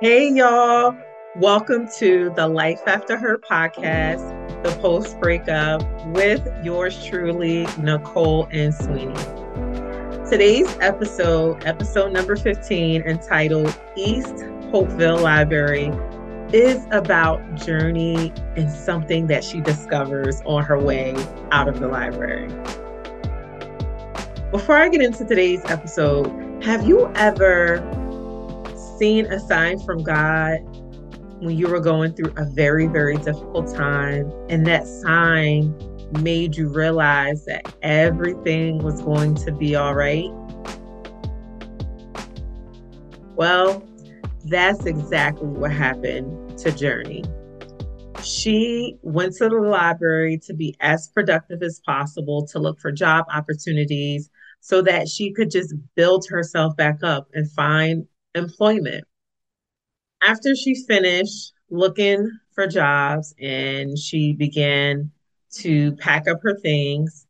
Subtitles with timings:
[0.00, 0.96] Hey, y'all.
[1.36, 4.28] Welcome to the Life After Hurt podcast,
[4.64, 9.14] the post breakup with yours truly, Nicole and Sweeney.
[10.28, 14.34] Today's episode, episode number 15, entitled East
[14.72, 15.92] Hopeville Library,
[16.52, 21.14] is about Journee and something that she discovers on her way
[21.52, 22.48] out of the library.
[24.50, 27.78] Before I get into today's episode, have you ever
[28.98, 30.58] seen a sign from God
[31.40, 35.74] when you were going through a very, very difficult time, and that sign
[36.20, 40.30] made you realize that everything was going to be all right?
[43.36, 43.86] Well,
[44.44, 47.24] that's exactly what happened to Journee.
[48.22, 53.26] She went to the library to be as productive as possible, to look for job
[53.32, 54.30] opportunities
[54.60, 59.04] so that she could just build herself back up and find employment.
[60.22, 65.10] After she finished looking for jobs and she began
[65.56, 67.26] to pack up her things,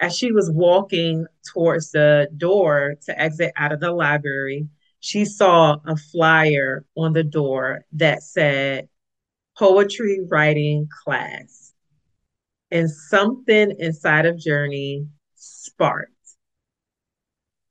[0.00, 4.68] as she was walking towards the door to exit out of the library,
[5.00, 8.88] she saw a flyer on the door that said
[9.56, 11.72] poetry writing class.
[12.70, 16.12] And something inside of Journee sparked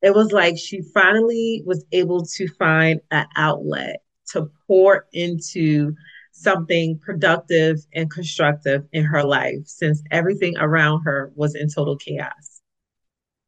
[0.02, 5.96] it was like she finally was able to find an outlet to pour into
[6.32, 12.62] something productive and constructive in her life since everything around her was in total chaos.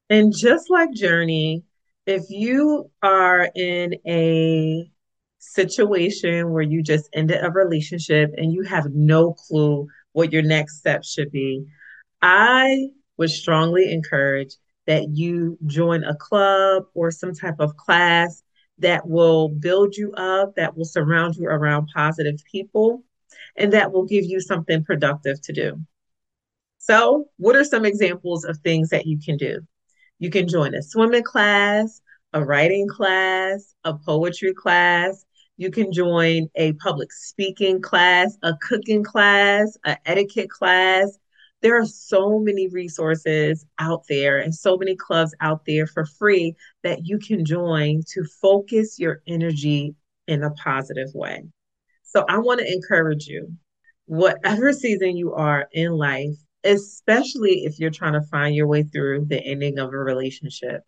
[0.10, 1.64] And just like Journee,
[2.08, 4.90] if you are in a
[5.38, 10.80] situation where you just ended a relationship and you have no clue what your next
[10.80, 11.66] step should be,
[12.24, 14.56] I would strongly encourage
[14.90, 18.42] that you join a club or some type of class
[18.80, 23.04] that will build you up, that will surround you around positive people,
[23.56, 25.80] and that will give you something productive to do.
[26.80, 29.60] So, what are some examples of things that you can do?
[30.18, 32.02] You can join a swimming class,
[32.34, 35.24] a writing class, a poetry class.
[35.58, 41.20] You can join a public speaking class, a cooking class, an etiquette class,
[41.62, 46.56] there are so many resources out there and so many clubs out there for free
[46.84, 49.96] that you can join to focus your energy
[50.28, 51.44] in a positive way.
[52.04, 53.52] So I want to encourage you,
[54.06, 59.26] whatever season you are in life, especially if you're trying to find your way through
[59.26, 60.84] the ending of a relationship,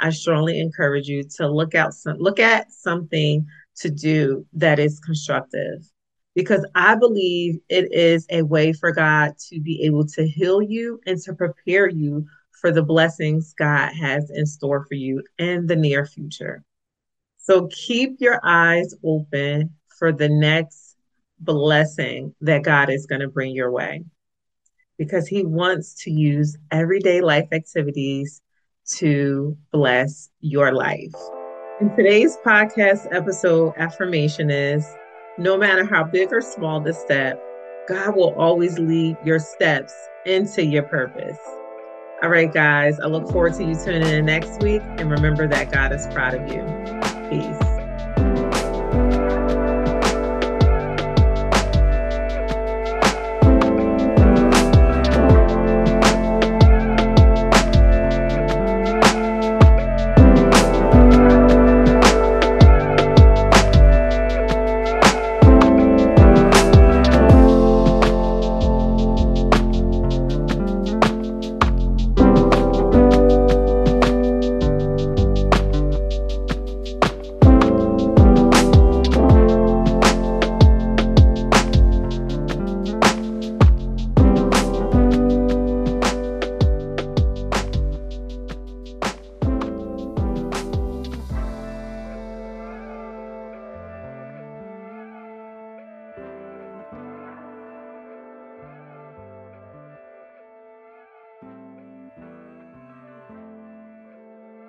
[0.00, 3.46] I strongly encourage you to look out some look at something
[3.76, 5.88] to do that is constructive
[6.34, 11.00] because I believe it is a way for God to be able to heal you
[11.06, 12.26] and to prepare you
[12.60, 16.64] for the blessings God has in store for you in the near future.
[17.38, 20.96] So keep your eyes open for the next
[21.38, 24.04] blessing that God is going to bring your way
[24.98, 28.40] because He wants to use everyday life activities
[28.96, 31.14] to bless your life.
[31.80, 34.86] In today's podcast episode, affirmation is
[35.38, 37.42] no matter how big or small the step,
[37.88, 39.94] God will always lead your steps
[40.26, 41.38] into your purpose.
[42.22, 44.82] All right, guys, I look forward to you tuning in next week.
[44.98, 46.62] And remember that God is proud of you.
[47.28, 47.73] Peace.